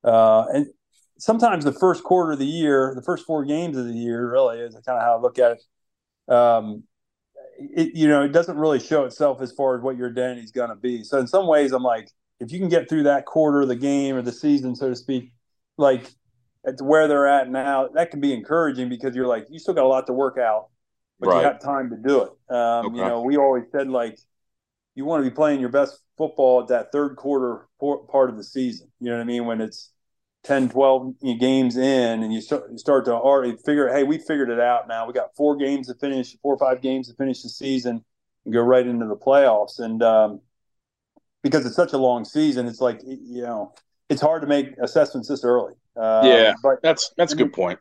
[0.05, 0.67] Uh, and
[1.19, 4.59] sometimes the first quarter of the year, the first four games of the year, really
[4.59, 6.33] is kind of how I look at it.
[6.33, 6.85] Um,
[7.59, 10.51] it, you know, it doesn't really show itself as far as what your identity is
[10.51, 11.05] going to be.
[11.05, 12.09] So in some ways, I'm like,
[12.41, 14.97] if you can get through that quarter of the game or the season, so to
[14.97, 15.33] speak,
[15.79, 16.11] like
[16.67, 19.85] at where they're at now, that can be encouraging because you're like, you still got
[19.85, 20.69] a lot to work out,
[21.21, 21.39] but right.
[21.39, 22.31] you have time to do it.
[22.53, 22.97] Um, okay.
[22.97, 24.19] You know, we always said like,
[24.95, 28.45] you want to be playing your best football at that third quarter part of the
[28.45, 28.89] season.
[29.01, 29.47] You know what I mean?
[29.47, 29.91] When it's
[30.45, 34.51] 10, 12 games in and you start, you start to already figure, hey, we figured
[34.51, 35.07] it out now.
[35.07, 38.05] We got four games to finish, four or five games to finish the season
[38.45, 39.79] and go right into the playoffs.
[39.79, 40.41] And um,
[41.43, 43.75] because it's such a long season, it's like, you know,
[44.09, 45.75] it's hard to make assessments this early.
[45.97, 47.79] Uh, yeah, but that's that's a good point.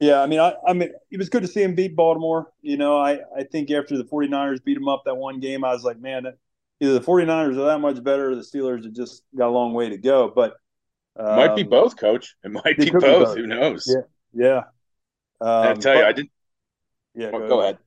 [0.00, 2.50] Yeah, I mean, I, I mean, it was good to see him beat Baltimore.
[2.62, 5.72] You know, I, I think after the 49ers beat him up that one game, I
[5.74, 6.26] was like, man,
[6.80, 9.74] either the 49ers are that much better or the Steelers have just got a long
[9.74, 10.32] way to go.
[10.34, 10.54] But
[11.18, 12.34] um, might be um, both, Coach.
[12.42, 13.02] It might be both.
[13.02, 13.36] be both.
[13.36, 13.84] Who knows?
[13.86, 14.58] Yeah, yeah.
[15.42, 16.30] Um, I tell but, you, I didn't.
[17.14, 17.74] Yeah, oh, go, go ahead.
[17.74, 17.84] ahead.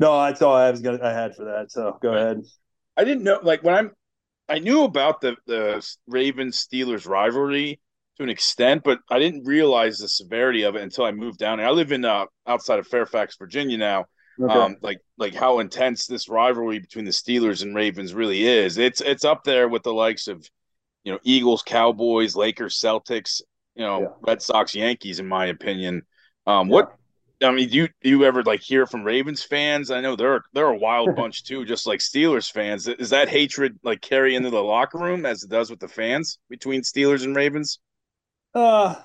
[0.00, 1.00] No, that's all I was gonna.
[1.02, 1.70] I had for that.
[1.70, 2.42] So go ahead.
[2.96, 3.40] I didn't know.
[3.42, 3.90] Like when I'm,
[4.48, 7.80] I knew about the the Ravens Steelers rivalry
[8.16, 11.58] to an extent, but I didn't realize the severity of it until I moved down
[11.58, 11.68] here.
[11.68, 14.06] I live in uh, outside of Fairfax, Virginia now.
[14.40, 14.52] Okay.
[14.52, 18.78] Um, like like how intense this rivalry between the Steelers and Ravens really is.
[18.78, 20.44] It's it's up there with the likes of
[21.04, 23.40] you know, Eagles, Cowboys, Lakers, Celtics,
[23.74, 24.08] you know, yeah.
[24.22, 26.02] Red Sox, Yankees, in my opinion.
[26.46, 26.72] Um, yeah.
[26.72, 26.96] what
[27.42, 29.90] I mean, do you do you ever like hear from Ravens fans?
[29.90, 32.88] I know they're they're a wild bunch too, just like Steelers fans.
[32.88, 36.38] Is that hatred like carry into the locker room as it does with the fans
[36.48, 37.78] between Steelers and Ravens?
[38.54, 38.96] Uh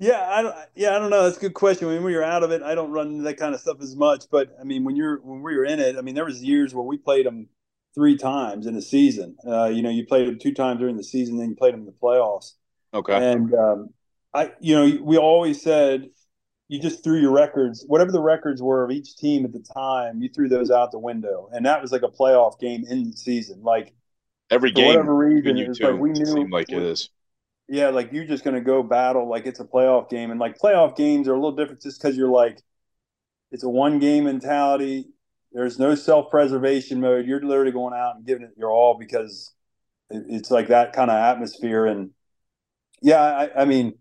[0.00, 1.24] yeah, I don't yeah, I don't know.
[1.24, 1.88] That's a good question.
[1.88, 3.96] I mean, when you're out of it, I don't run that kind of stuff as
[3.96, 4.26] much.
[4.30, 6.74] But I mean, when you're when we were in it, I mean, there was years
[6.74, 7.48] where we played them
[7.94, 9.36] three times in a season.
[9.44, 11.80] Uh, you know, you played them two times during the season, then you played them
[11.80, 12.52] in the playoffs.
[12.94, 13.14] Okay.
[13.14, 13.90] And um,
[14.32, 16.10] I, you know, we always said
[16.68, 20.22] you just threw your records, whatever the records were of each team at the time,
[20.22, 23.16] you threw those out the window, and that was like a playoff game in the
[23.16, 23.62] season.
[23.62, 23.94] Like
[24.50, 27.10] every game, whatever reason, it was like we knew like it is.
[27.68, 30.58] Yeah, like you're just going to go battle like it's a playoff game, and like
[30.58, 32.62] playoff games are a little different just because you're like
[33.50, 35.08] it's a one game mentality
[35.52, 37.26] there's no self preservation mode.
[37.26, 39.52] You're literally going out and giving it your all because
[40.10, 41.86] it's like that kind of atmosphere.
[41.86, 42.10] And
[43.02, 43.94] yeah, I, I mean,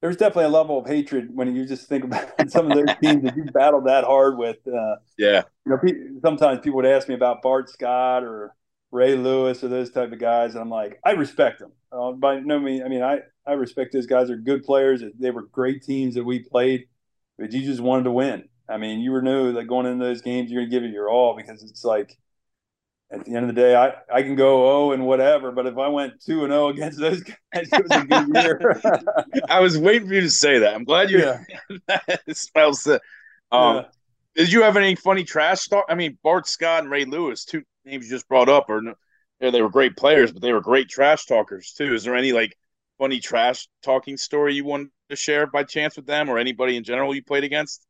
[0.00, 3.22] there's definitely a level of hatred when you just think about some of those teams
[3.24, 4.58] that you battled that hard with.
[4.66, 8.54] Uh, yeah, you know, pe- sometimes people would ask me about Bart Scott or
[8.90, 11.72] Ray Lewis or those type of guys, and I'm like, I respect them.
[11.92, 14.28] Uh, by no means, I mean, I I respect those guys.
[14.28, 15.02] They're good players.
[15.18, 16.86] They were great teams that we played,
[17.38, 18.44] but you just wanted to win.
[18.68, 20.92] I mean, you were knew that going into those games, you're going to give it
[20.92, 22.16] your all because it's like
[23.12, 25.76] at the end of the day, I, I can go oh and whatever, but if
[25.76, 27.20] I went two and zero oh against those
[27.54, 28.80] guys, it was a good year.
[29.48, 30.74] I was waiting for you to say that.
[30.74, 31.18] I'm glad you.
[31.88, 32.16] Yeah.
[32.32, 33.00] spells Um,
[33.52, 33.82] yeah.
[34.36, 35.86] Did you have any funny trash talk?
[35.88, 38.82] I mean, Bart Scott and Ray Lewis, two names you just brought up, or
[39.40, 41.94] yeah, they were great players, but they were great trash talkers too.
[41.94, 42.56] Is there any like
[42.98, 46.84] funny trash talking story you wanted to share by chance with them, or anybody in
[46.84, 47.86] general you played against?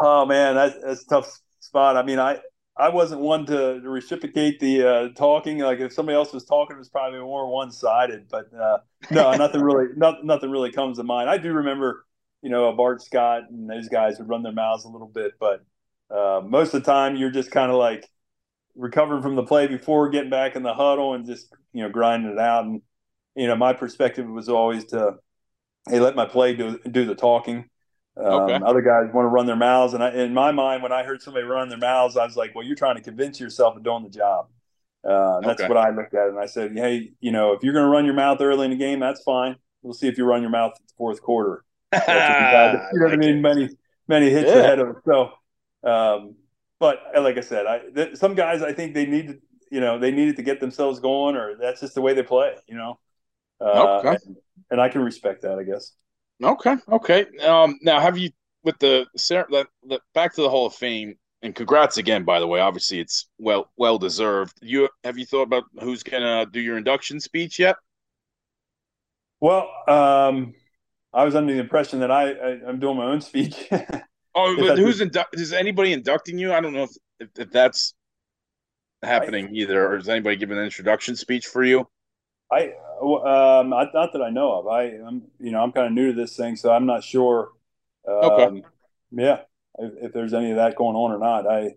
[0.00, 1.96] Oh man, that's, that's a tough spot.
[1.96, 2.40] I mean, I
[2.76, 5.58] I wasn't one to, to reciprocate the uh, talking.
[5.58, 8.28] Like if somebody else was talking, it was probably more one sided.
[8.30, 8.78] But uh,
[9.10, 11.28] no, nothing really, not, nothing really comes to mind.
[11.28, 12.06] I do remember,
[12.40, 15.64] you know, Bart Scott and those guys would run their mouths a little bit, but
[16.10, 18.08] uh, most of the time you're just kind of like
[18.76, 22.32] recovering from the play before getting back in the huddle and just you know grinding
[22.32, 22.64] it out.
[22.64, 22.82] And
[23.34, 25.16] you know, my perspective was always to
[25.88, 27.68] hey, let my play do do the talking.
[28.16, 28.60] Um, okay.
[28.64, 31.22] Other guys want to run their mouths, and I, in my mind, when I heard
[31.22, 34.02] somebody run their mouths, I was like, "Well, you're trying to convince yourself of doing
[34.02, 34.48] the job."
[35.02, 37.86] Uh, that's what I looked at, and I said, "Hey, you know, if you're going
[37.86, 39.56] to run your mouth early in the game, that's fine.
[39.82, 43.16] We'll see if you run your mouth at the fourth quarter." you know what I
[43.16, 43.40] mean?
[43.40, 43.70] Many
[44.08, 44.58] many hits yeah.
[44.58, 44.96] ahead of it.
[45.06, 45.30] So,
[45.88, 46.36] um,
[46.82, 49.38] but like I said, I th- some guys I think they need
[49.70, 52.56] you know they needed to get themselves going, or that's just the way they play.
[52.66, 52.98] You know.
[53.60, 54.18] Uh, okay.
[54.26, 54.36] And,
[54.72, 55.92] and, I can respect that, I guess.
[56.42, 56.74] Okay.
[56.90, 57.26] Okay.
[57.38, 58.30] Um, now, have you
[58.64, 61.14] with the, the, the back to the Hall of Fame?
[61.42, 62.58] And congrats again, by the way.
[62.58, 64.58] Obviously, it's well well deserved.
[64.60, 67.76] You have you thought about who's gonna do your induction speech yet?
[69.40, 70.54] Well, um,
[71.12, 73.70] I was under the impression that I, I am doing my own speech.
[74.34, 76.52] oh, but who's indu- is anybody inducting you?
[76.52, 76.90] I don't know if
[77.20, 77.94] if, if that's
[79.02, 81.88] happening I, either, or is anybody giving an introduction speech for you?
[82.50, 84.66] I um, not that I know of.
[84.68, 87.50] I, I'm you know I'm kind of new to this thing, so I'm not sure.
[88.06, 88.62] Um, okay.
[89.12, 89.40] Yeah,
[89.78, 91.74] if, if, there's any of that going on or not, I,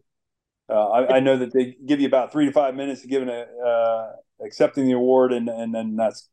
[0.70, 3.22] uh, I, I know that they give you about three to five minutes to give
[3.22, 4.12] an uh,
[4.44, 6.30] accepting the award, and and then that's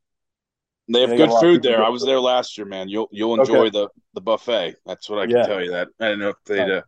[0.89, 1.83] they have good food there.
[1.83, 2.89] I was there last year, man.
[2.89, 3.69] You'll you'll enjoy okay.
[3.69, 4.75] the the buffet.
[4.85, 5.45] That's what I can yeah.
[5.45, 5.71] tell you.
[5.71, 6.59] That I don't know if they.
[6.59, 6.81] Uh,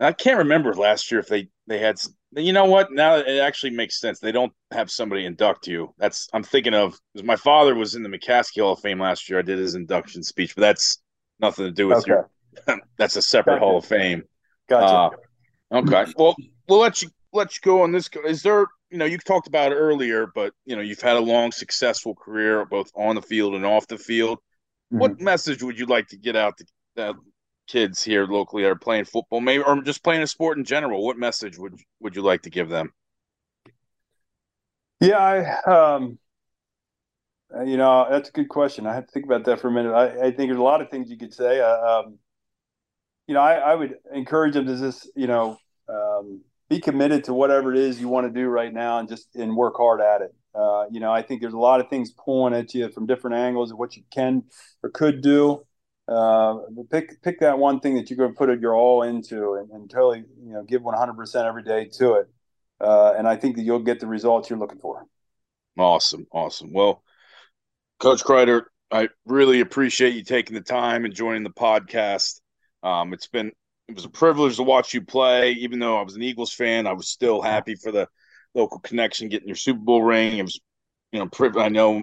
[0.00, 2.00] I can't remember last year if they they had.
[2.32, 2.90] You know what?
[2.90, 4.18] Now it actually makes sense.
[4.18, 5.94] They don't have somebody induct you.
[5.98, 9.28] That's I'm thinking of because my father was in the McCaskey Hall of Fame last
[9.28, 9.38] year.
[9.38, 11.00] I did his induction speech, but that's
[11.38, 12.10] nothing to do with okay.
[12.10, 12.30] your.
[12.98, 13.64] that's a separate gotcha.
[13.64, 14.24] Hall of Fame.
[14.68, 15.16] Gotcha.
[15.70, 16.12] Uh, okay.
[16.16, 16.34] Well,
[16.68, 18.08] we'll let you let you go on this.
[18.26, 21.20] Is there you know, you talked about it earlier, but you know, you've had a
[21.20, 24.38] long, successful career both on the field and off the field.
[24.38, 24.98] Mm-hmm.
[24.98, 27.12] What message would you like to get out to uh,
[27.66, 31.04] kids here locally that are playing football, maybe, or just playing a sport in general?
[31.04, 32.92] What message would would you like to give them?
[35.00, 36.20] Yeah, I, um,
[37.66, 38.86] you know, that's a good question.
[38.86, 39.92] I have to think about that for a minute.
[39.92, 41.60] I, I think there's a lot of things you could say.
[41.60, 42.18] Uh, um,
[43.26, 47.34] you know, I, I, would encourage them to just, you know, um, be committed to
[47.34, 50.22] whatever it is you want to do right now and just and work hard at
[50.22, 50.34] it.
[50.54, 53.36] Uh, you know, I think there's a lot of things pulling at you from different
[53.36, 54.44] angles of what you can
[54.82, 55.64] or could do.
[56.06, 56.58] Uh,
[56.90, 59.90] pick pick that one thing that you're going to put your all into and, and
[59.90, 62.28] totally you know give 100% every day to it.
[62.80, 65.06] Uh, and I think that you'll get the results you're looking for.
[65.78, 66.72] Awesome, awesome.
[66.72, 67.02] Well,
[67.98, 72.40] Coach Kreider, I really appreciate you taking the time and joining the podcast.
[72.82, 73.52] Um, it's been
[73.88, 75.52] it was a privilege to watch you play.
[75.52, 78.08] Even though I was an Eagles fan, I was still happy for the
[78.54, 80.38] local connection, getting your Super Bowl ring.
[80.38, 80.60] It was,
[81.12, 82.02] you know, priv- I know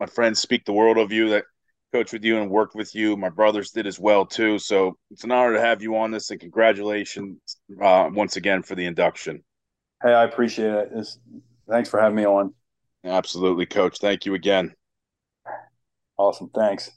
[0.00, 1.44] my friends speak the world of you that
[1.92, 3.16] coach with you and worked with you.
[3.16, 4.58] My brothers did as well too.
[4.58, 7.38] So it's an honor to have you on this, and congratulations
[7.80, 9.44] uh, once again for the induction.
[10.02, 10.90] Hey, I appreciate it.
[10.94, 11.18] It's,
[11.68, 12.54] thanks for having me on.
[13.04, 13.98] Absolutely, coach.
[13.98, 14.74] Thank you again.
[16.16, 16.48] Awesome.
[16.48, 16.90] Thanks.